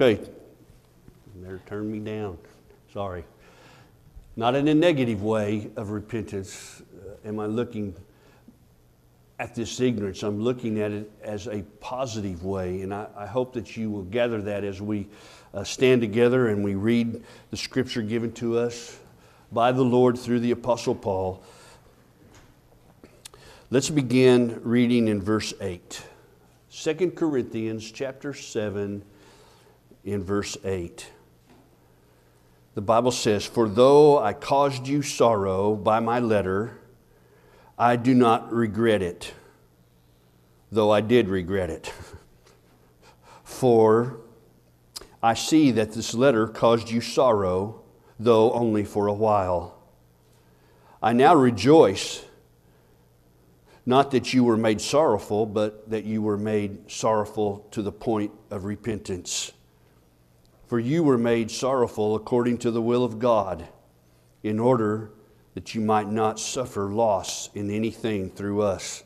[0.00, 0.20] Okay.
[1.36, 2.38] Better turn me down.
[2.92, 3.24] Sorry.
[4.36, 7.94] Not in a negative way of repentance uh, am I looking
[9.38, 10.22] at this ignorance.
[10.22, 12.82] I'm looking at it as a positive way.
[12.82, 15.08] And I, I hope that you will gather that as we
[15.52, 18.98] uh, stand together and we read the scripture given to us
[19.50, 21.42] by the Lord through the Apostle Paul.
[23.70, 26.02] Let's begin reading in verse 8.
[26.70, 29.02] 2 Corinthians chapter 7
[30.04, 31.10] in verse 8.
[32.74, 36.78] The Bible says, For though I caused you sorrow by my letter,
[37.78, 39.34] I do not regret it,
[40.70, 41.92] though I did regret it.
[43.44, 44.20] For
[45.22, 47.82] I see that this letter caused you sorrow,
[48.18, 49.78] though only for a while.
[51.00, 52.24] I now rejoice,
[53.86, 58.32] not that you were made sorrowful, but that you were made sorrowful to the point
[58.50, 59.52] of repentance.
[60.72, 63.68] For you were made sorrowful according to the will of God,
[64.42, 65.10] in order
[65.52, 69.04] that you might not suffer loss in anything through us.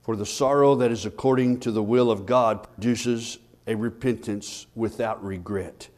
[0.00, 5.22] For the sorrow that is according to the will of God produces a repentance without
[5.22, 5.90] regret,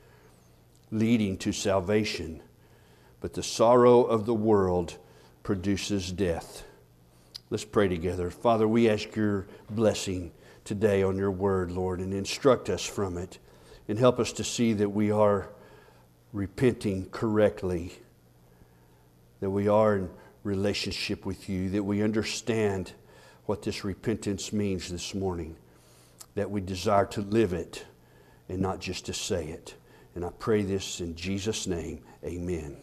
[0.90, 2.42] leading to salvation.
[3.20, 4.98] But the sorrow of the world
[5.44, 6.64] produces death.
[7.50, 8.30] Let's pray together.
[8.30, 10.32] Father, we ask your blessing
[10.64, 13.38] today on your word, Lord, and instruct us from it
[13.88, 15.48] and help us to see that we are
[16.32, 17.92] repenting correctly,
[19.40, 20.10] that we are in
[20.42, 22.92] relationship with you, that we understand
[23.46, 25.56] what this repentance means this morning,
[26.34, 27.84] that we desire to live it
[28.48, 29.74] and not just to say it.
[30.14, 32.00] And I pray this in Jesus' name.
[32.24, 32.76] Amen.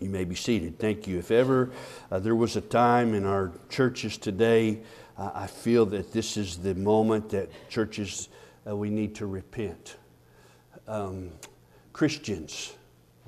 [0.00, 0.78] You may be seated.
[0.78, 1.18] Thank you.
[1.18, 1.70] If ever
[2.10, 4.80] uh, there was a time in our churches today,
[5.18, 8.28] uh, I feel that this is the moment that churches
[8.66, 9.96] uh, we need to repent
[10.88, 11.30] um,
[11.92, 12.74] Christians.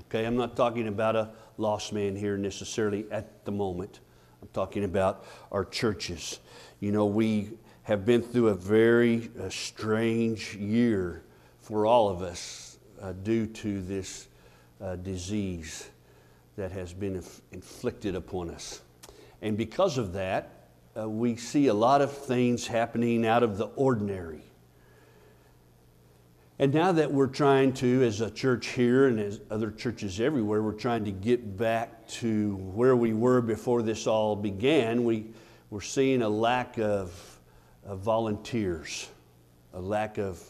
[0.03, 4.00] Okay, I'm not talking about a lost man here necessarily at the moment.
[4.43, 6.41] I'm talking about our churches.
[6.81, 7.50] You know, we
[7.84, 11.22] have been through a very uh, strange year
[11.61, 14.28] for all of us uh, due to this
[14.81, 15.89] uh, disease
[16.56, 18.83] that has been inf- inflicted upon us.
[19.43, 20.69] And because of that,
[20.99, 24.43] uh, we see a lot of things happening out of the ordinary.
[26.59, 30.62] And now that we're trying to, as a church here and as other churches everywhere,
[30.62, 35.27] we're trying to get back to where we were before this all began, we,
[35.69, 37.39] we're seeing a lack of,
[37.84, 39.11] of volunteers,
[39.75, 40.43] a lack of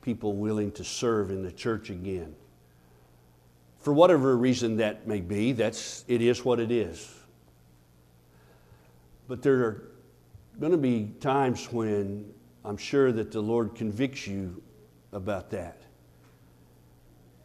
[0.00, 2.34] people willing to serve in the church again.
[3.80, 7.12] For whatever reason that may be, that's, it is what it is.
[9.28, 9.88] But there are
[10.58, 12.32] going to be times when
[12.64, 14.62] I'm sure that the Lord convicts you
[15.14, 15.82] about that.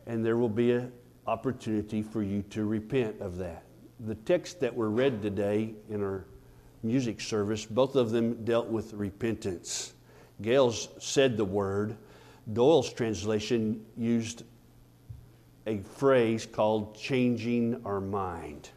[0.07, 0.91] And there will be an
[1.28, 3.63] opportunity for you to repent of that.
[4.02, 6.25] The text that were read today in our
[6.84, 9.94] music service, both of them dealt with repentance.
[10.41, 11.96] Gail's said the word.
[12.53, 14.44] Doyle's translation used
[15.68, 18.69] a phrase called changing our mind.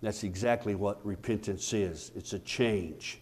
[0.00, 3.20] That's exactly what repentance is it's a change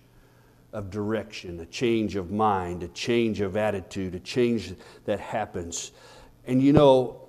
[0.72, 4.74] of direction, a change of mind, a change of attitude, a change
[5.04, 5.92] that happens.
[6.46, 7.28] And you know,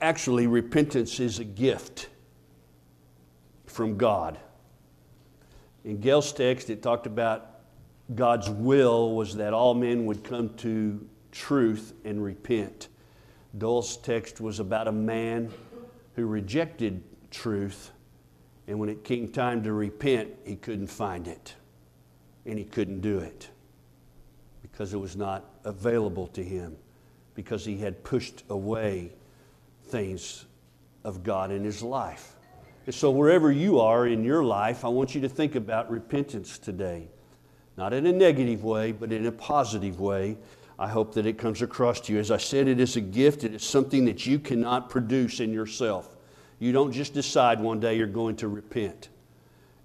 [0.00, 2.08] actually, repentance is a gift
[3.66, 4.38] from God.
[5.84, 7.60] In Gail's text, it talked about
[8.14, 12.88] God's will was that all men would come to truth and repent.
[13.56, 15.50] Dole's text was about a man
[16.14, 17.90] who rejected truth,
[18.66, 21.54] and when it came time to repent, he couldn't find it
[22.48, 23.48] and he couldn't do it
[24.62, 26.76] because it was not available to him,
[27.34, 29.12] because he had pushed away
[29.84, 30.46] things
[31.04, 32.36] of God in his life.
[32.86, 36.58] And so, wherever you are in your life, I want you to think about repentance
[36.58, 37.08] today.
[37.76, 40.36] Not in a negative way, but in a positive way.
[40.78, 42.18] I hope that it comes across to you.
[42.18, 45.52] As I said, it is a gift, it is something that you cannot produce in
[45.52, 46.16] yourself.
[46.60, 49.10] You don't just decide one day you're going to repent.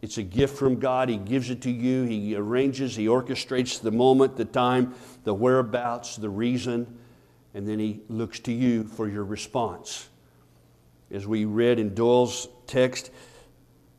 [0.04, 1.08] It's a gift from God.
[1.08, 2.04] He gives it to you.
[2.04, 7.00] He arranges, He orchestrates the moment, the time, the whereabouts, the reason,
[7.54, 10.10] and then He looks to you for your response.
[11.10, 13.12] As we read in Doyle's text,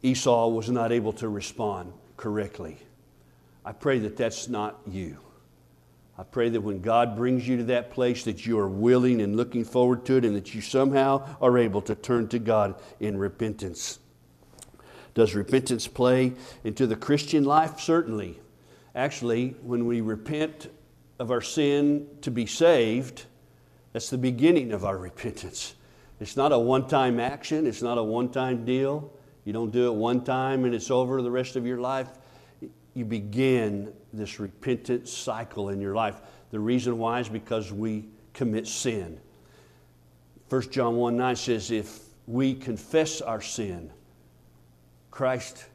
[0.02, 2.76] Esau was not able to respond correctly.
[3.64, 5.16] I pray that that's not you.
[6.18, 9.38] I pray that when God brings you to that place that you are willing and
[9.38, 13.16] looking forward to it and that you somehow are able to turn to God in
[13.16, 14.00] repentance.
[15.14, 16.32] Does repentance play
[16.64, 17.80] into the Christian life?
[17.80, 18.40] Certainly.
[18.94, 20.70] Actually, when we repent
[21.18, 23.24] of our sin to be saved,
[23.92, 25.74] that's the beginning of our repentance.
[26.20, 29.12] It's not a one time action, it's not a one time deal.
[29.44, 32.08] You don't do it one time and it's over the rest of your life.
[32.94, 36.20] You begin this repentance cycle in your life.
[36.50, 39.20] The reason why is because we commit sin.
[40.48, 43.90] 1 John 1 9 says, If we confess our sin,
[45.14, 45.66] Christ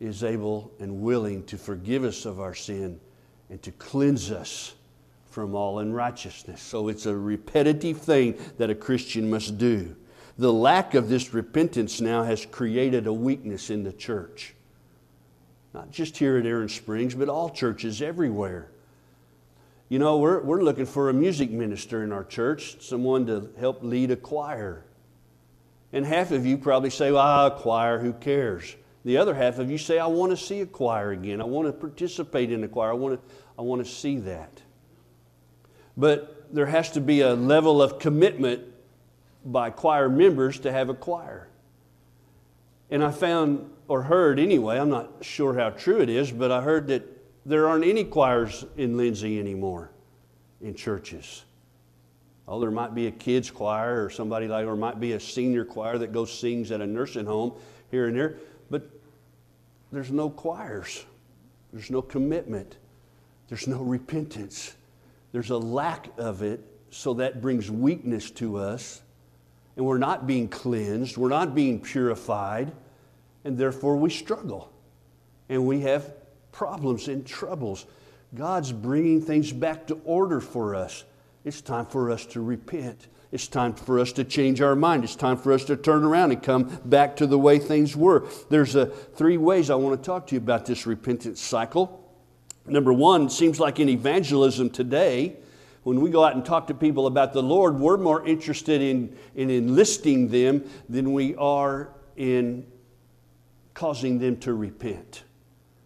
[0.00, 2.98] is able and willing to forgive us of our sin
[3.50, 4.74] and to cleanse us
[5.28, 6.62] from all unrighteousness.
[6.62, 9.94] So it's a repetitive thing that a Christian must do.
[10.38, 14.54] The lack of this repentance now has created a weakness in the church.
[15.74, 18.70] Not just here at Aaron Springs, but all churches everywhere.
[19.90, 23.82] You know, we're, we're looking for a music minister in our church, someone to help
[23.82, 24.85] lead a choir.
[25.96, 28.76] And half of you probably say, well, ah, choir, who cares?
[29.06, 31.40] The other half of you say, I want to see a choir again.
[31.40, 32.90] I want to participate in a choir.
[32.90, 34.60] I want to, I want to see that.
[35.96, 38.64] But there has to be a level of commitment
[39.42, 41.48] by choir members to have a choir.
[42.90, 46.60] And I found, or heard anyway, I'm not sure how true it is, but I
[46.60, 47.04] heard that
[47.46, 49.92] there aren't any choirs in Lindsay anymore
[50.60, 51.46] in churches.
[52.48, 55.64] Oh, there might be a kids' choir or somebody like, or might be a senior
[55.64, 57.54] choir that goes sings at a nursing home
[57.90, 58.36] here and there,
[58.70, 58.88] but
[59.90, 61.04] there's no choirs.
[61.72, 62.76] There's no commitment.
[63.48, 64.74] There's no repentance.
[65.32, 66.60] There's a lack of it,
[66.90, 69.02] so that brings weakness to us.
[69.76, 72.72] And we're not being cleansed, we're not being purified,
[73.44, 74.72] and therefore we struggle.
[75.48, 76.14] And we have
[76.50, 77.86] problems and troubles.
[78.34, 81.04] God's bringing things back to order for us.
[81.46, 83.06] It's time for us to repent.
[83.30, 85.04] It's time for us to change our mind.
[85.04, 88.26] It's time for us to turn around and come back to the way things were.
[88.50, 92.04] There's a, three ways I want to talk to you about this repentance cycle.
[92.66, 95.36] Number one, seems like in evangelism today,
[95.84, 99.16] when we go out and talk to people about the Lord, we're more interested in,
[99.36, 102.66] in enlisting them than we are in
[103.72, 105.22] causing them to repent.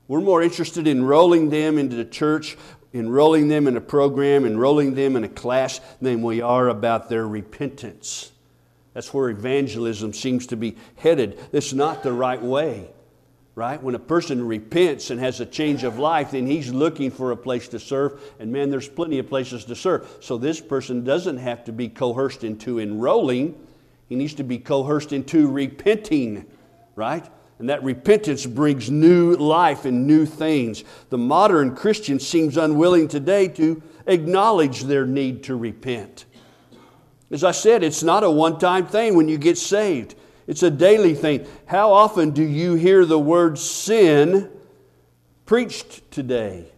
[0.09, 2.57] We're more interested in rolling them into the church,
[2.93, 7.27] enrolling them in a program, enrolling them in a class than we are about their
[7.27, 8.33] repentance.
[8.95, 11.39] That's where evangelism seems to be headed.
[11.53, 12.91] It's not the right way
[13.61, 13.83] right?
[13.83, 17.37] When a person repents and has a change of life, then he's looking for a
[17.37, 18.19] place to serve.
[18.39, 20.09] And man, there's plenty of places to serve.
[20.21, 23.55] So this person doesn't have to be coerced into enrolling,
[24.09, 26.47] he needs to be coerced into repenting,
[26.97, 27.29] right?
[27.61, 30.83] And that repentance brings new life and new things.
[31.11, 36.25] The modern Christian seems unwilling today to acknowledge their need to repent.
[37.31, 40.15] As I said, it's not a one time thing when you get saved.
[40.47, 41.47] It's a daily thing.
[41.67, 44.51] How often do you hear the word sin
[45.45, 46.73] preached today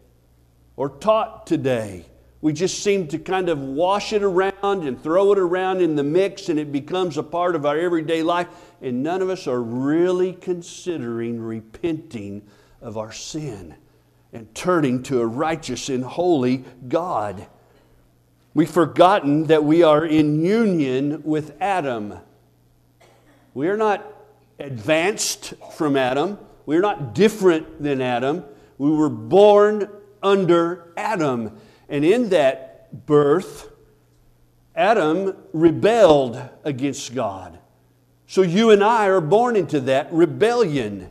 [0.75, 2.07] or taught today?
[2.41, 6.03] We just seem to kind of wash it around and throw it around in the
[6.03, 8.49] mix, and it becomes a part of our everyday life.
[8.83, 12.43] And none of us are really considering repenting
[12.81, 13.77] of our sin
[14.33, 17.47] and turning to a righteous and holy God.
[18.55, 22.19] We've forgotten that we are in union with Adam.
[23.55, 24.05] We are not
[24.59, 26.39] advanced from Adam.
[26.67, 28.45] We are not different than Adam.
[28.79, 29.89] We were born
[30.23, 31.57] under Adam.
[31.89, 33.71] And in that birth,
[34.75, 37.59] Adam rebelled against God.
[38.33, 41.11] So you and I are born into that rebellion.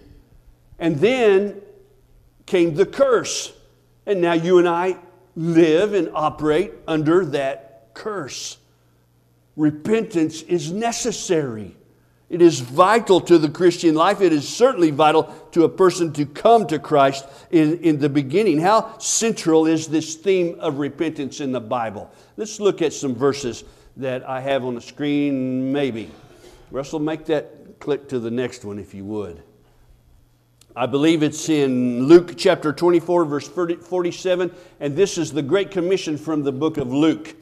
[0.80, 1.62] And then
[2.48, 3.54] came the curse.
[4.08, 4.98] And now you and I
[5.36, 8.58] live and operate under that curse.
[9.56, 11.76] Repentance is necessary.
[12.28, 14.20] It is vital to the Christian life.
[14.20, 18.60] It is certainly vital to a person to come to Christ in, in the beginning.
[18.60, 22.10] How central is this theme of repentance in the Bible?
[22.36, 23.64] Let's look at some verses
[23.98, 26.10] that I have on the screen, maybe.
[26.72, 29.44] Russell, make that click to the next one if you would.
[30.74, 36.18] I believe it's in Luke chapter 24, verse 47, and this is the Great Commission
[36.18, 37.36] from the book of Luke.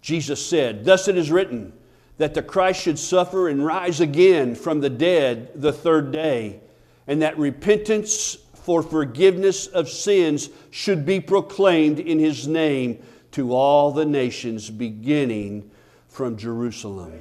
[0.00, 1.72] Jesus said, Thus it is written,
[2.18, 6.60] that the Christ should suffer and rise again from the dead the third day,
[7.08, 13.90] and that repentance for forgiveness of sins should be proclaimed in his name to all
[13.90, 15.68] the nations, beginning
[16.08, 17.12] from Jerusalem.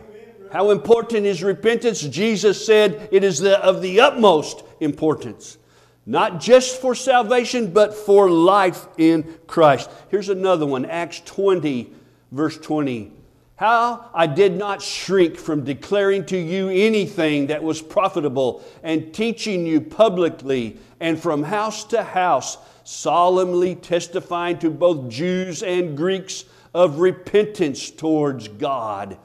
[0.51, 2.01] How important is repentance?
[2.01, 5.57] Jesus said it is the, of the utmost importance.
[6.05, 9.89] Not just for salvation, but for life in Christ.
[10.09, 11.93] Here's another one Acts 20,
[12.31, 13.11] verse 20.
[13.57, 19.65] How I did not shrink from declaring to you anything that was profitable and teaching
[19.65, 26.99] you publicly and from house to house, solemnly testifying to both Jews and Greeks of
[26.99, 29.17] repentance towards God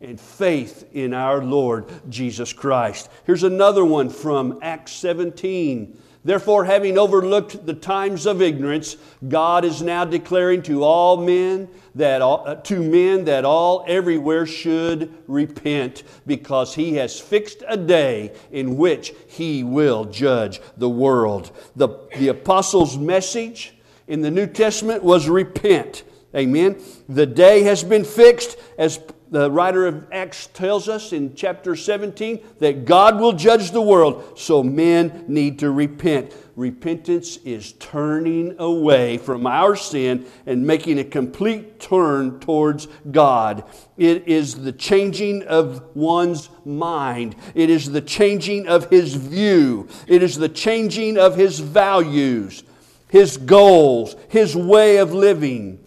[0.00, 3.08] and faith in our Lord Jesus Christ.
[3.24, 5.98] Here's another one from Acts 17.
[6.24, 12.20] Therefore, having overlooked the times of ignorance, God is now declaring to all men that
[12.22, 18.32] all, uh, to men that all everywhere should repent, because He has fixed a day
[18.50, 21.50] in which He will judge the world.
[21.76, 23.74] The, the apostles' message
[24.06, 26.02] in the New Testament was repent.
[26.34, 26.82] Amen.
[27.08, 29.00] The day has been fixed, as
[29.30, 34.38] the writer of Acts tells us in chapter 17, that God will judge the world,
[34.38, 36.34] so men need to repent.
[36.56, 43.64] Repentance is turning away from our sin and making a complete turn towards God.
[43.96, 50.22] It is the changing of one's mind, it is the changing of his view, it
[50.22, 52.64] is the changing of his values,
[53.08, 55.78] his goals, his way of living.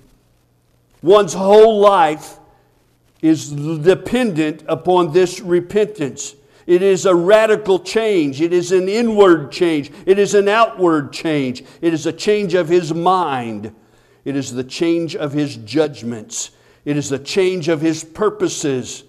[1.01, 2.37] One's whole life
[3.21, 6.35] is dependent upon this repentance.
[6.65, 8.41] It is a radical change.
[8.41, 9.91] It is an inward change.
[10.05, 11.63] It is an outward change.
[11.81, 13.73] It is a change of his mind.
[14.23, 16.51] It is the change of his judgments.
[16.85, 19.03] It is the change of his purposes.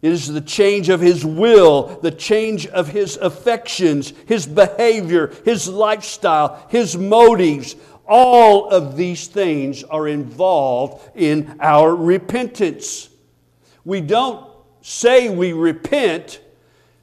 [0.00, 5.68] It is the change of his will, the change of his affections, his behavior, his
[5.68, 7.74] lifestyle, his motives.
[8.08, 13.10] All of these things are involved in our repentance.
[13.84, 14.48] We don't
[14.80, 16.40] say we repent,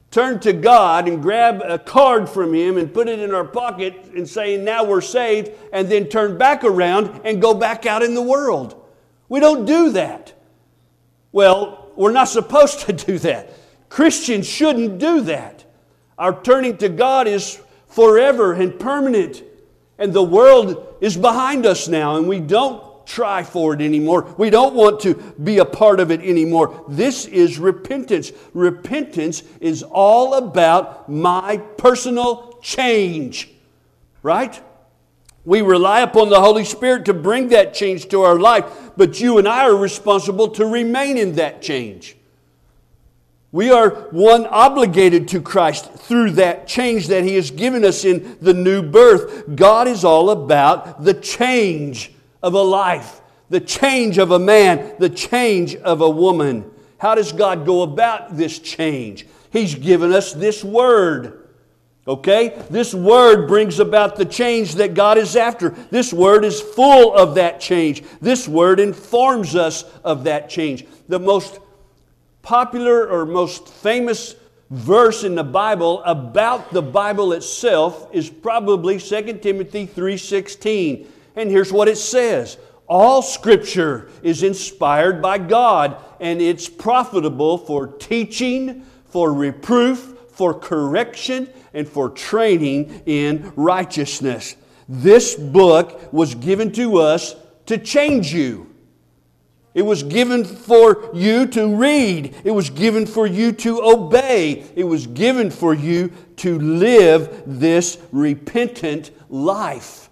[0.09, 3.93] turn to God and grab a card from Him and put it in our pocket
[4.15, 8.15] and say, now we're saved, and then turn back around and go back out in
[8.15, 8.83] the world.
[9.29, 10.33] We don't do that.
[11.31, 13.51] Well, we're not supposed to do that.
[13.89, 15.65] Christians shouldn't do that.
[16.17, 19.43] Our turning to God is forever and permanent.
[19.97, 24.33] And the world is behind us now, and we don't try for it anymore.
[24.39, 26.83] We don't want to be a part of it anymore.
[26.87, 28.31] This is repentance.
[28.55, 33.51] Repentance is all about my personal change,
[34.23, 34.59] right?
[35.43, 38.65] We rely upon the Holy Spirit to bring that change to our life,
[38.97, 42.17] but you and I are responsible to remain in that change.
[43.55, 48.37] We are one obligated to Christ through that change that He has given us in
[48.41, 49.55] the new birth.
[49.55, 52.11] God is all about the change
[52.43, 56.69] of a life, the change of a man, the change of a woman.
[56.97, 59.25] How does God go about this change?
[59.53, 61.47] He's given us this word.
[62.05, 62.61] Okay?
[62.69, 65.69] This word brings about the change that God is after.
[65.69, 68.03] This word is full of that change.
[68.19, 70.85] This word informs us of that change.
[71.07, 71.61] The most
[72.45, 74.35] popular or most famous
[74.69, 81.07] verse in the Bible about the Bible itself is probably 2 Timothy 3:16.
[81.35, 87.87] And here's what it says All scripture is inspired by God, and it's profitable for
[87.87, 94.55] teaching, for reproof, for correction, and for training in righteousness.
[94.87, 97.35] This book was given to us
[97.65, 98.74] to change you.
[99.75, 102.33] It was given for you to read.
[102.43, 104.65] It was given for you to obey.
[104.75, 110.09] It was given for you to live this repentant life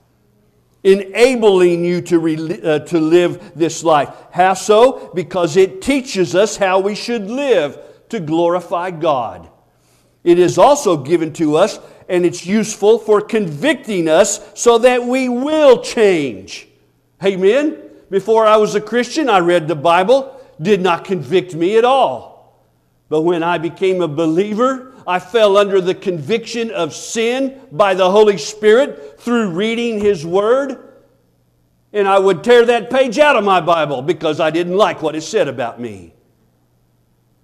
[0.84, 4.14] enabling you to, re- uh, to live this life.
[4.32, 5.12] How so?
[5.14, 7.80] Because it teaches us how we should live
[8.10, 9.50] to glorify God.
[10.24, 11.80] It is also given to us
[12.10, 16.68] and it's useful for convicting us so that we will change.
[17.24, 17.78] Amen?
[18.14, 22.62] Before I was a Christian, I read the Bible, did not convict me at all.
[23.10, 28.12] But when I became a believer, I fell under the conviction of sin by the
[28.12, 30.94] Holy Spirit through reading His Word.
[31.92, 35.16] And I would tear that page out of my Bible because I didn't like what
[35.16, 36.14] it said about me.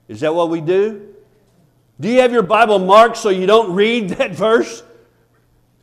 [0.08, 1.16] Is that what we do?
[2.00, 4.84] Do you have your Bible marked so you don't read that verse?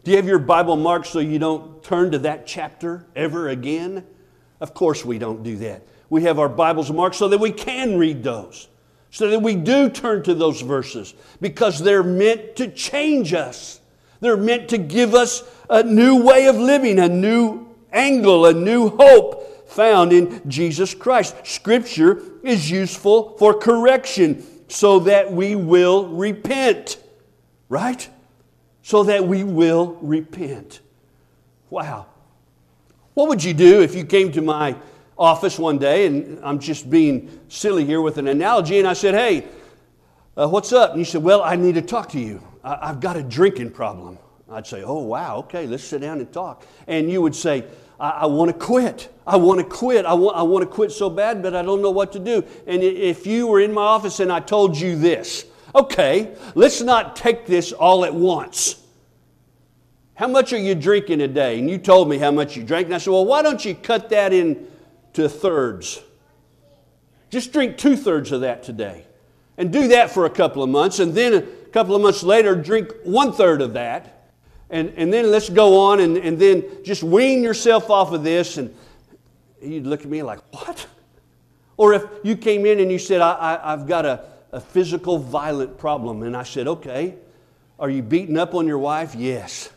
[0.04, 4.06] Do you have your Bible marked so you don't turn to that chapter ever again?
[4.60, 5.82] Of course, we don't do that.
[6.08, 8.68] We have our Bibles marked so that we can read those
[9.10, 13.80] so that we do turn to those verses because they're meant to change us.
[14.20, 18.90] They're meant to give us a new way of living, a new angle, a new
[18.90, 21.46] hope found in Jesus Christ.
[21.46, 26.98] Scripture is useful for correction so that we will repent,
[27.70, 28.06] right?
[28.86, 30.78] so that we will repent.
[31.70, 32.06] Wow.
[33.16, 34.76] What would you do if you came to my
[35.16, 39.14] office one day and I'm just being silly here with an analogy and I said,
[39.14, 39.46] Hey,
[40.36, 40.90] uh, what's up?
[40.90, 42.42] And you said, Well, I need to talk to you.
[42.62, 44.18] I- I've got a drinking problem.
[44.50, 46.66] I'd say, Oh, wow, okay, let's sit down and talk.
[46.88, 47.64] And you would say,
[47.98, 49.10] I, I want to quit.
[49.26, 50.04] I want to quit.
[50.04, 52.44] I want, I want to quit so bad, but I don't know what to do.
[52.66, 57.16] And if you were in my office and I told you this, okay, let's not
[57.16, 58.85] take this all at once.
[60.16, 61.58] How much are you drinking a day?
[61.58, 62.86] And you told me how much you drank.
[62.86, 66.02] And I said, Well, why don't you cut that into thirds?
[67.30, 69.04] Just drink two thirds of that today.
[69.58, 71.00] And do that for a couple of months.
[71.00, 74.30] And then a couple of months later, drink one third of that.
[74.70, 78.56] And, and then let's go on and, and then just wean yourself off of this.
[78.56, 78.74] And
[79.60, 80.86] you'd look at me like, What?
[81.76, 85.76] Or if you came in and you said, I, I've got a, a physical violent
[85.76, 86.22] problem.
[86.22, 87.16] And I said, Okay.
[87.78, 89.14] Are you beating up on your wife?
[89.14, 89.68] Yes.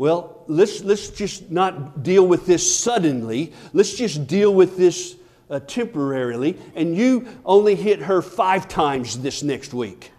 [0.00, 3.52] Well, let's, let's just not deal with this suddenly.
[3.74, 5.14] Let's just deal with this
[5.50, 6.56] uh, temporarily.
[6.74, 10.10] And you only hit her five times this next week.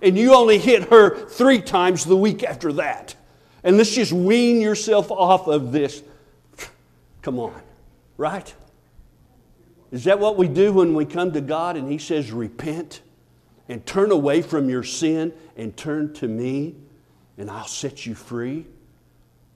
[0.00, 3.14] And you only hit her three times the week after that.
[3.62, 6.02] And let's just wean yourself off of this.
[7.20, 7.60] Come on,
[8.16, 8.54] right?
[9.92, 13.02] Is that what we do when we come to God and He says, repent
[13.68, 16.76] and turn away from your sin and turn to me
[17.36, 18.64] and I'll set you free?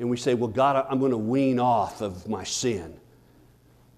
[0.00, 2.98] And we say, Well, God, I'm going to wean off of my sin.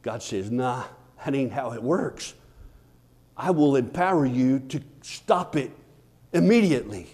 [0.03, 0.85] God says, Nah,
[1.25, 2.35] that ain't how it works.
[3.37, 5.71] I will empower you to stop it
[6.33, 7.07] immediately.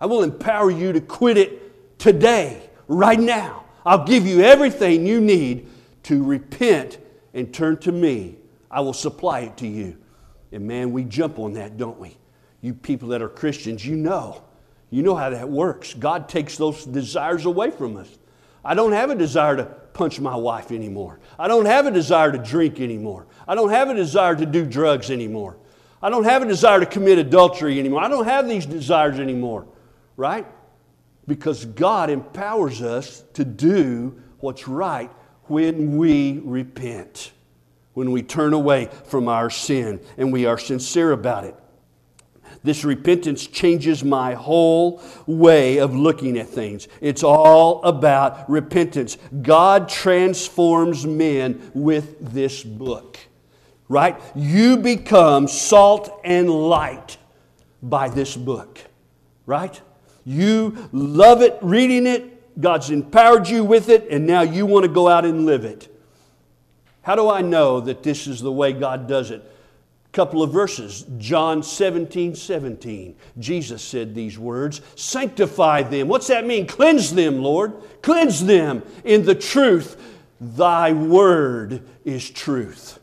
[0.00, 3.64] I will empower you to quit it today, right now.
[3.84, 5.68] I'll give you everything you need
[6.04, 6.98] to repent
[7.34, 8.36] and turn to me.
[8.70, 9.98] I will supply it to you.
[10.52, 12.16] And man, we jump on that, don't we?
[12.62, 14.42] You people that are Christians, you know.
[14.90, 15.94] You know how that works.
[15.94, 18.18] God takes those desires away from us.
[18.64, 21.20] I don't have a desire to punch my wife anymore.
[21.38, 23.26] I don't have a desire to drink anymore.
[23.46, 25.56] I don't have a desire to do drugs anymore.
[26.02, 28.02] I don't have a desire to commit adultery anymore.
[28.02, 29.66] I don't have these desires anymore,
[30.16, 30.46] right?
[31.26, 35.10] Because God empowers us to do what's right
[35.44, 37.32] when we repent,
[37.92, 41.54] when we turn away from our sin and we are sincere about it.
[42.62, 46.88] This repentance changes my whole way of looking at things.
[47.00, 49.16] It's all about repentance.
[49.40, 53.18] God transforms men with this book,
[53.88, 54.20] right?
[54.34, 57.16] You become salt and light
[57.82, 58.78] by this book,
[59.46, 59.80] right?
[60.26, 62.60] You love it, reading it.
[62.60, 65.88] God's empowered you with it, and now you want to go out and live it.
[67.00, 69.42] How do I know that this is the way God does it?
[70.12, 71.06] Couple of verses.
[71.18, 76.08] John 17 17 jesus said these words sanctify them.
[76.08, 76.66] What's that mean?
[76.66, 77.74] Cleanse them lord.
[78.02, 79.96] Cleanse them in the truth.
[80.40, 82.98] Thy word is truth.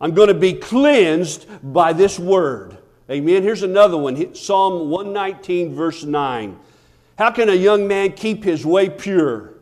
[0.00, 2.76] I'm going to be cleansed by this word.
[3.10, 3.42] Amen.
[3.42, 4.34] Here's another one.
[4.34, 6.58] Psalm 119 verse 9
[7.16, 9.54] how can a young man keep his way pure?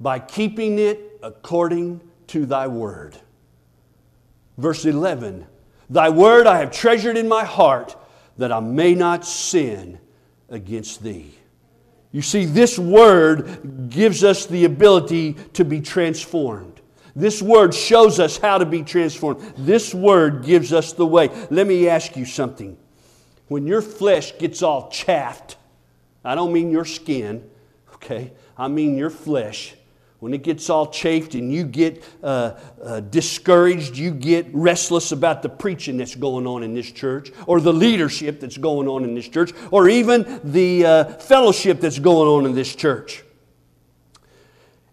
[0.00, 3.16] By keeping it according to thy word
[4.62, 5.44] Verse 11
[5.90, 7.96] Thy word I have treasured in my heart
[8.38, 9.98] that I may not sin
[10.48, 11.34] against thee.
[12.12, 16.80] You see, this word gives us the ability to be transformed.
[17.16, 19.40] This word shows us how to be transformed.
[19.56, 21.28] This word gives us the way.
[21.50, 22.76] Let me ask you something.
[23.48, 25.56] When your flesh gets all chaffed,
[26.24, 27.50] I don't mean your skin,
[27.94, 28.32] okay?
[28.56, 29.74] I mean your flesh
[30.22, 35.42] when it gets all chafed and you get uh, uh, discouraged, you get restless about
[35.42, 39.16] the preaching that's going on in this church, or the leadership that's going on in
[39.16, 43.24] this church, or even the uh, fellowship that's going on in this church.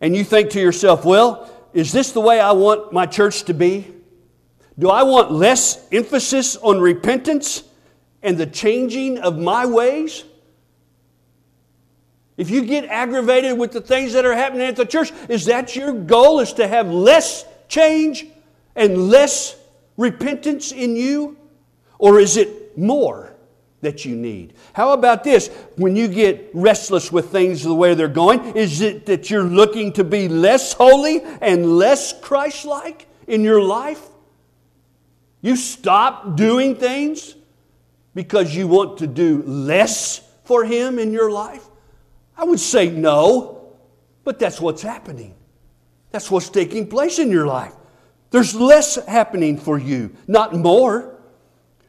[0.01, 3.53] And you think to yourself, well, is this the way I want my church to
[3.53, 3.85] be?
[4.79, 7.61] Do I want less emphasis on repentance
[8.23, 10.23] and the changing of my ways?
[12.39, 15.75] If you get aggravated with the things that are happening at the church, is that
[15.75, 16.39] your goal?
[16.39, 18.27] Is to have less change
[18.77, 19.57] and less
[19.97, 21.37] repentance in you?
[21.97, 23.35] Or is it more
[23.81, 24.53] that you need?
[24.71, 25.49] How about this?
[25.75, 29.91] When you get restless with things the way they're going, is it that you're looking
[29.93, 34.01] to be less holy and less Christ like in your life?
[35.41, 37.35] You stop doing things
[38.15, 41.65] because you want to do less for Him in your life?
[42.39, 43.73] I would say no,
[44.23, 45.35] but that's what's happening.
[46.11, 47.73] That's what's taking place in your life.
[48.31, 51.17] There's less happening for you, not more.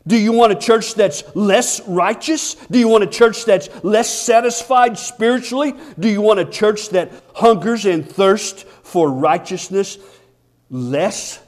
[0.09, 2.57] Do you want a church that's less righteous?
[2.69, 5.75] Do you want a church that's less satisfied spiritually?
[6.01, 9.99] Do you want a church that hungers and thirsts for righteousness
[10.69, 11.41] less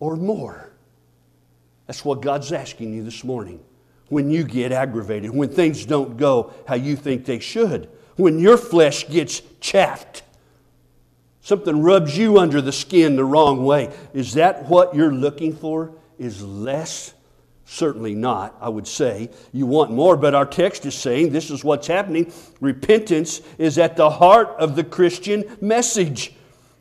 [0.00, 0.70] or more?
[1.86, 3.64] That's what God's asking you this morning.
[4.08, 8.56] When you get aggravated, when things don't go how you think they should, when your
[8.56, 10.22] flesh gets chaffed,
[11.40, 15.92] something rubs you under the skin the wrong way, is that what you're looking for?
[16.18, 17.14] Is less
[17.66, 19.30] Certainly not, I would say.
[19.52, 22.32] You want more, but our text is saying this is what's happening.
[22.60, 26.32] Repentance is at the heart of the Christian message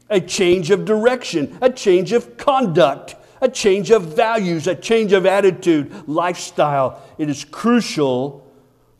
[0.09, 5.25] a change of direction, a change of conduct, a change of values, a change of
[5.25, 7.01] attitude, lifestyle.
[7.17, 8.42] It is crucial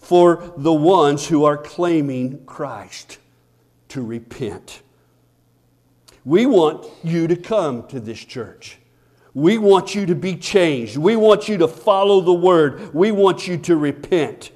[0.03, 3.17] for the ones who are claiming Christ
[3.89, 4.81] to repent.
[6.25, 8.77] We want you to come to this church.
[9.33, 10.97] We want you to be changed.
[10.97, 12.93] We want you to follow the word.
[12.93, 14.51] We want you to repent.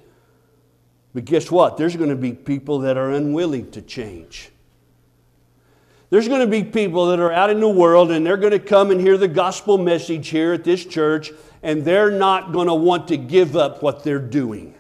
[1.13, 1.77] But guess what?
[1.77, 4.51] There's going to be people that are unwilling to change.
[6.10, 8.60] There's going to be people that are out in the world and they're going to
[8.60, 11.31] come and hear the gospel message here at this church
[11.63, 14.73] and they're not going to want to give up what they're doing.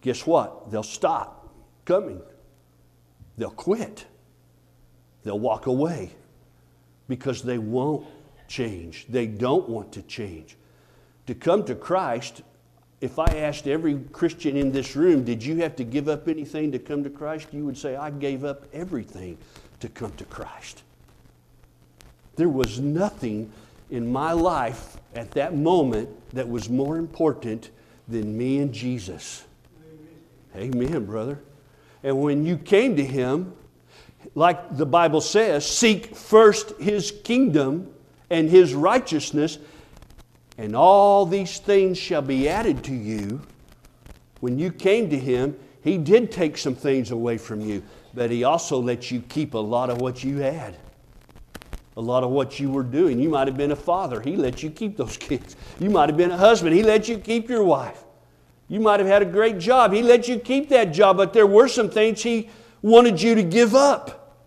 [0.00, 0.70] Guess what?
[0.70, 1.48] They'll stop
[1.84, 2.20] coming.
[3.36, 4.06] They'll quit.
[5.22, 6.10] They'll walk away
[7.08, 8.06] because they won't
[8.48, 9.06] change.
[9.08, 10.56] They don't want to change.
[11.26, 12.42] To come to Christ,
[13.00, 16.72] if I asked every Christian in this room, did you have to give up anything
[16.72, 17.48] to come to Christ?
[17.52, 19.38] You would say, I gave up everything
[19.80, 20.82] to come to Christ.
[22.36, 23.52] There was nothing
[23.90, 27.70] in my life at that moment that was more important
[28.08, 29.44] than me and Jesus.
[30.56, 31.40] Amen, brother.
[32.02, 33.54] And when you came to Him,
[34.34, 37.92] like the Bible says, seek first His kingdom
[38.30, 39.58] and his righteousness,
[40.56, 43.42] and all these things shall be added to you.
[44.38, 47.82] When you came to him, he did take some things away from you,
[48.14, 50.76] but he also let you keep a lot of what you had.
[51.96, 53.18] A lot of what you were doing.
[53.18, 54.20] You might have been a father.
[54.20, 55.56] He let you keep those kids.
[55.80, 56.74] You might have been a husband.
[56.74, 58.04] He let you keep your wife.
[58.70, 59.92] You might have had a great job.
[59.92, 62.48] He let you keep that job, but there were some things he
[62.82, 64.38] wanted you to give up.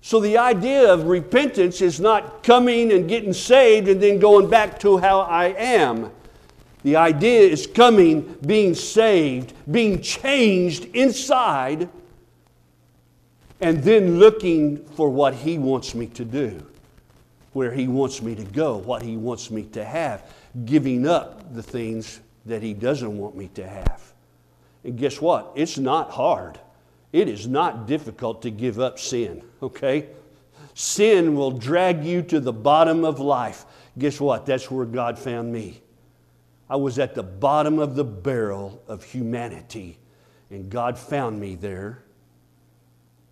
[0.00, 4.80] So the idea of repentance is not coming and getting saved and then going back
[4.80, 6.10] to how I am.
[6.82, 11.90] The idea is coming, being saved, being changed inside,
[13.60, 16.66] and then looking for what He wants me to do,
[17.52, 20.32] where He wants me to go, what He wants me to have,
[20.64, 24.12] giving up the things that He doesn't want me to have.
[24.84, 25.52] And guess what?
[25.54, 26.60] It's not hard.
[27.12, 30.08] It is not difficult to give up sin, okay?
[30.74, 33.64] Sin will drag you to the bottom of life.
[33.98, 34.46] Guess what?
[34.46, 35.82] That's where God found me.
[36.68, 39.98] I was at the bottom of the barrel of humanity,
[40.50, 42.04] and God found me there.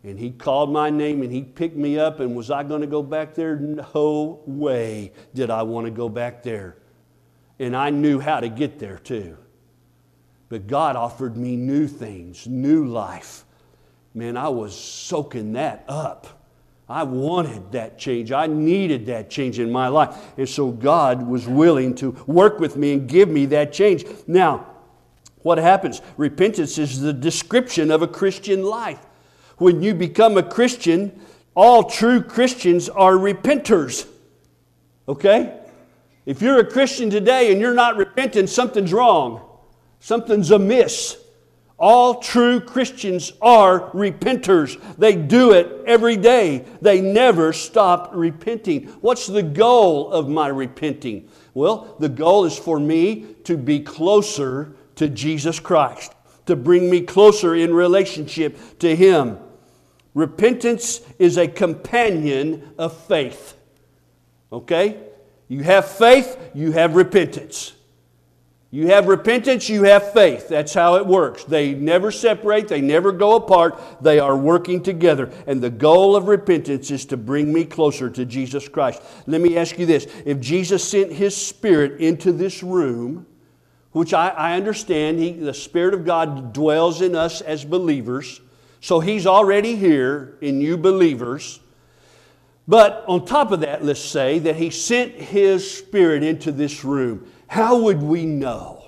[0.03, 2.21] And He called my name and He picked me up.
[2.21, 3.57] And was I going to go back there?
[3.57, 6.77] No way did I want to go back there.
[7.59, 9.37] And I knew how to get there too.
[10.49, 13.45] But God offered me new things, new life
[14.19, 16.27] man, I was soaking that up.
[16.89, 18.33] I wanted that change.
[18.33, 20.17] I needed that change in my life.
[20.37, 24.05] And so God was willing to work with me and give me that change.
[24.27, 24.67] Now,
[25.43, 26.01] what happens?
[26.17, 29.05] Repentance is the description of a Christian life.
[29.59, 31.21] When you become a Christian,
[31.55, 34.09] all true Christians are repenters.
[35.07, 35.58] Okay?
[36.29, 39.41] If you're a Christian today and you're not repenting, something's wrong.
[39.99, 41.17] Something's amiss.
[41.79, 44.79] All true Christians are repenters.
[44.99, 46.67] They do it every day.
[46.83, 48.89] They never stop repenting.
[49.01, 51.31] What's the goal of my repenting?
[51.55, 56.13] Well, the goal is for me to be closer to Jesus Christ,
[56.45, 59.39] to bring me closer in relationship to Him.
[60.13, 63.57] Repentance is a companion of faith.
[64.53, 65.08] Okay?
[65.49, 67.73] You have faith, you have repentance.
[68.71, 70.47] You have repentance, you have faith.
[70.47, 71.45] That's how it works.
[71.45, 73.81] They never separate, they never go apart.
[74.03, 75.33] They are working together.
[75.47, 79.03] And the goal of repentance is to bring me closer to Jesus Christ.
[79.27, 83.27] Let me ask you this if Jesus sent His Spirit into this room,
[83.93, 88.43] which I, I understand, he, the Spirit of God dwells in us as believers,
[88.83, 91.61] so He's already here in you believers.
[92.69, 97.33] But on top of that, let's say that He sent His Spirit into this room.
[97.47, 98.85] How would we know?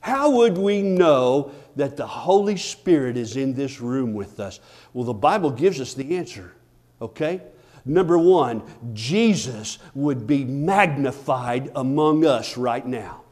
[0.00, 4.58] How would we know that the Holy Spirit is in this room with us?
[4.92, 6.52] Well, the Bible gives us the answer,
[7.00, 7.40] okay?
[7.84, 8.62] Number one,
[8.94, 13.22] Jesus would be magnified among us right now.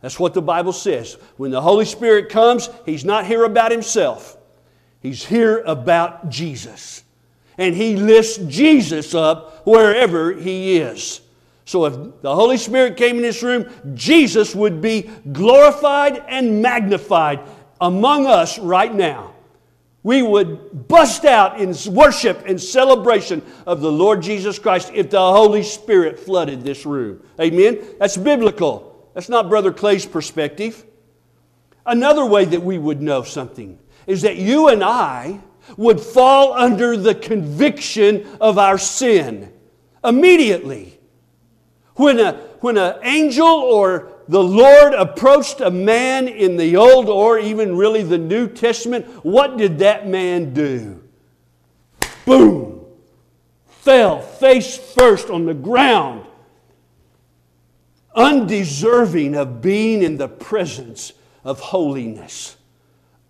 [0.00, 1.16] That's what the Bible says.
[1.36, 4.36] When the Holy Spirit comes, He's not here about Himself,
[5.00, 7.03] He's here about Jesus.
[7.58, 11.20] And He lifts Jesus up wherever He is.
[11.64, 17.40] So if the Holy Spirit came in this room, Jesus would be glorified and magnified
[17.80, 19.34] among us right now.
[20.02, 25.18] We would bust out in worship and celebration of the Lord Jesus Christ if the
[25.18, 27.22] Holy Spirit flooded this room.
[27.40, 27.82] Amen?
[27.98, 29.08] That's biblical.
[29.14, 30.84] That's not Brother Clay's perspective.
[31.86, 35.40] Another way that we would know something is that you and I
[35.76, 39.52] would fall under the conviction of our sin
[40.04, 40.98] immediately.
[41.96, 47.38] When a, when an angel or the Lord approached a man in the Old or
[47.38, 51.02] even really the New Testament, what did that man do?
[52.24, 52.84] Boom!
[53.66, 56.26] Fell face first on the ground,
[58.14, 61.12] undeserving of being in the presence
[61.44, 62.56] of holiness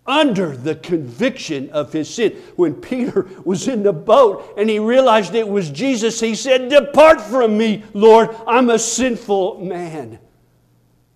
[0.07, 2.33] under the conviction of his sin.
[2.57, 7.21] When Peter was in the boat and he realized it was Jesus, he said, Depart
[7.21, 10.19] from me, Lord, I'm a sinful man.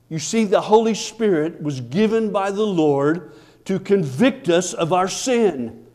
[0.09, 3.33] You see, the Holy Spirit was given by the Lord
[3.67, 5.87] to convict us of our sin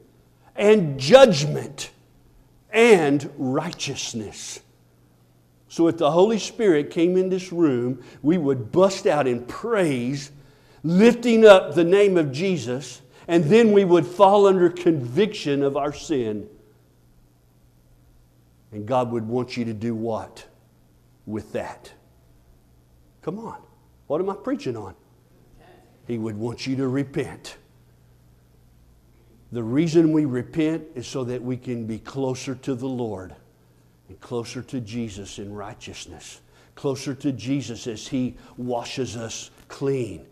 [0.56, 1.90] and judgment
[2.70, 4.60] and righteousness.
[5.68, 10.32] So, if the Holy Spirit came in this room, we would bust out in praise
[10.84, 15.94] lifting up the name of Jesus, and then we would fall under conviction of our
[15.94, 16.48] sin.
[18.72, 20.46] And God would want you to do what
[21.26, 21.92] with that?
[23.22, 23.62] Come on.
[24.08, 24.96] What am I preaching on?
[26.08, 27.58] He would want you to repent.
[29.54, 33.36] The reason we repent is so that we can be closer to the Lord
[34.10, 36.42] and closer to Jesus in righteousness,
[36.76, 40.26] closer to Jesus as He washes us clean.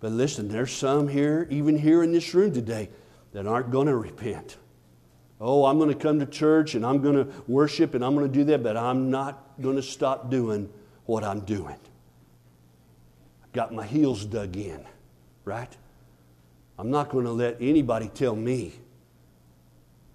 [0.00, 2.88] But listen, there's some here, even here in this room today,
[3.32, 4.56] that aren't going to repent.
[5.40, 8.26] Oh, I'm going to come to church and I'm going to worship and I'm going
[8.26, 10.70] to do that, but I'm not going to stop doing
[11.06, 11.76] what I'm doing.
[13.44, 14.84] I've got my heels dug in,
[15.44, 15.74] right?
[16.78, 18.74] I'm not going to let anybody tell me,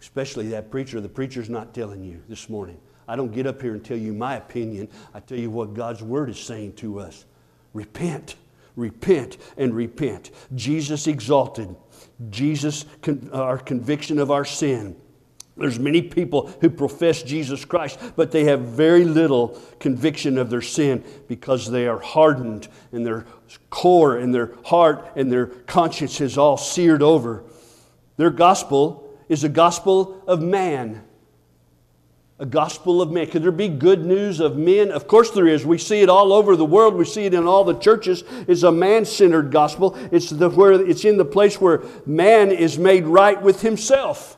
[0.01, 1.01] especially that preacher.
[1.01, 2.79] The preacher's not telling you this morning.
[3.07, 4.89] I don't get up here and tell you my opinion.
[5.13, 7.25] I tell you what God's word is saying to us.
[7.73, 8.35] Repent
[8.75, 10.31] repent and repent.
[10.53, 11.75] Jesus exalted.
[12.29, 14.95] Jesus, uh, our conviction of our sin.
[15.57, 20.61] There's many people who profess Jesus Christ, but they have very little conviction of their
[20.61, 23.25] sin because they are hardened and their
[23.69, 27.45] core and their heart and their conscience is all seared over.
[28.17, 31.04] Their gospel is a gospel of man
[32.37, 33.27] a gospel of man.
[33.27, 34.91] Could there be good news of men?
[34.91, 35.65] Of course there is.
[35.65, 36.95] We see it all over the world.
[36.95, 38.23] We see it in all the churches.
[38.47, 39.97] It's a man-centered gospel.
[40.11, 44.37] It's the where it's in the place where man is made right with himself.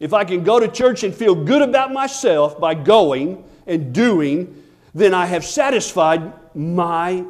[0.00, 4.62] If I can go to church and feel good about myself by going and doing,
[4.92, 7.24] then I have satisfied my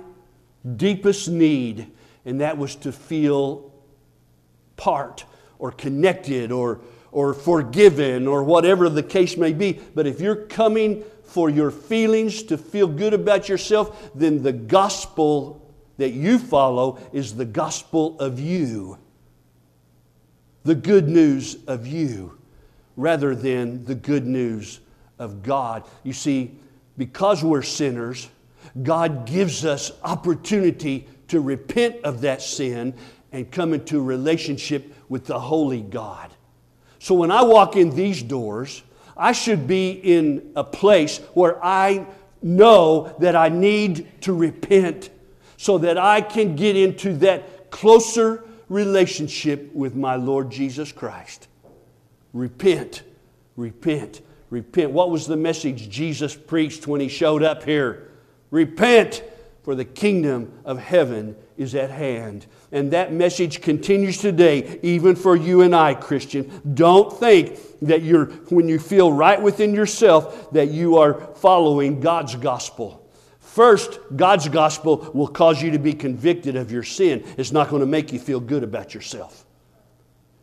[0.76, 1.90] deepest need,
[2.24, 3.70] and that was to feel
[4.76, 5.26] part
[5.58, 6.80] or connected or
[7.14, 9.81] or forgiven or whatever the case may be.
[9.94, 15.72] But if you're coming for your feelings to feel good about yourself, then the gospel
[15.96, 18.98] that you follow is the gospel of you.
[20.64, 22.37] The good news of you
[22.96, 24.81] rather than the good news
[25.20, 25.85] of God.
[26.03, 26.50] You see,
[26.98, 28.29] because we're sinners,
[28.83, 32.92] God gives us opportunity to repent of that sin
[33.31, 36.33] and come into relationship with the holy God.
[37.04, 38.82] So when I walk in these doors,
[39.14, 42.06] I should be in a place where I
[42.40, 45.10] know that I need to repent
[45.58, 51.46] so that I can get into that closer relationship with my Lord Jesus Christ.
[52.32, 53.02] Repent,
[53.54, 54.90] repent, repent.
[54.90, 58.12] What was the message Jesus preached when he showed up here?
[58.50, 59.22] Repent,
[59.62, 62.46] for the kingdom of heaven is at hand.
[62.72, 66.60] And that message continues today, even for you and I, Christian.
[66.74, 72.34] Don't think that you're, when you feel right within yourself, that you are following God's
[72.34, 73.08] gospel.
[73.38, 77.24] First, God's gospel will cause you to be convicted of your sin.
[77.38, 79.43] It's not going to make you feel good about yourself.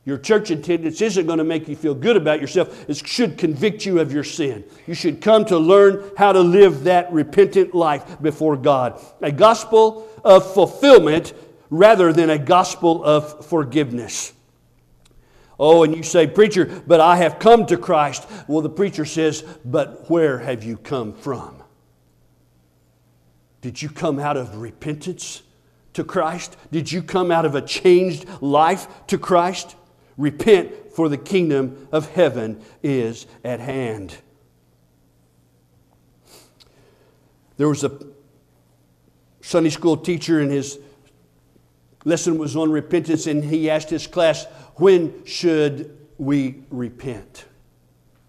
[0.04, 2.90] Your church attendance isn't going to make you feel good about yourself.
[2.90, 4.64] It should convict you of your sin.
[4.88, 9.00] You should come to learn how to live that repentant life before God.
[9.22, 11.34] A gospel of fulfillment
[11.70, 14.34] rather than a gospel of forgiveness.
[15.60, 18.28] Oh, and you say, Preacher, but I have come to Christ.
[18.48, 21.62] Well, the preacher says, But where have you come from?
[23.62, 25.44] Did you come out of repentance
[25.94, 26.58] to Christ?
[26.72, 29.76] Did you come out of a changed life to Christ?
[30.18, 34.18] Repent, for the kingdom of heaven is at hand.
[37.58, 37.92] There was a
[39.42, 40.80] Sunday school teacher, and his
[42.06, 44.46] lesson was on repentance, and he asked his class,
[44.76, 47.46] When should we repent?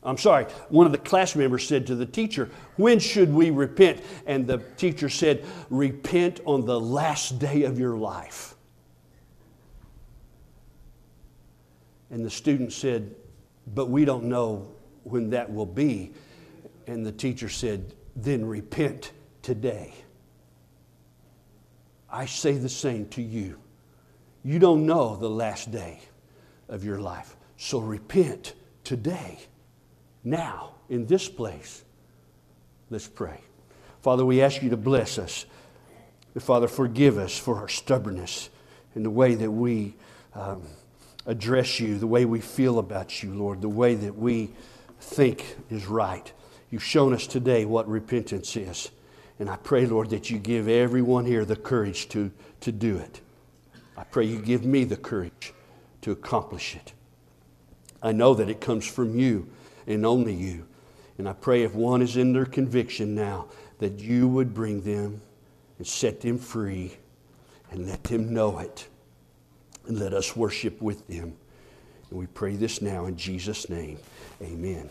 [0.04, 4.02] I'm sorry, one of the class members said to the teacher, When should we repent?
[4.26, 8.51] And the teacher said, Repent on the last day of your life.
[12.12, 13.16] And the student said,
[13.74, 14.68] But we don't know
[15.02, 16.12] when that will be.
[16.86, 19.94] And the teacher said, Then repent today.
[22.08, 23.58] I say the same to you.
[24.44, 26.00] You don't know the last day
[26.68, 27.36] of your life.
[27.56, 29.38] So repent today,
[30.22, 31.82] now, in this place.
[32.90, 33.40] Let's pray.
[34.02, 35.46] Father, we ask you to bless us.
[36.38, 38.50] Father, forgive us for our stubbornness
[38.94, 39.94] in the way that we
[40.34, 40.62] um,
[41.26, 44.50] address you, the way we feel about you, Lord, the way that we
[45.00, 46.32] think is right.
[46.70, 48.90] You've shown us today what repentance is.
[49.38, 52.30] And I pray, Lord, that you give everyone here the courage to,
[52.60, 53.20] to do it.
[53.96, 55.52] I pray you give me the courage
[56.02, 56.92] to accomplish it.
[58.02, 59.48] I know that it comes from you
[59.86, 60.66] and only you.
[61.18, 65.20] And I pray if one is in their conviction now, that you would bring them
[65.78, 66.96] and set them free
[67.70, 68.88] and let them know it.
[69.86, 71.34] And let us worship with them.
[72.10, 73.98] And we pray this now in Jesus' name.
[74.40, 74.88] Amen.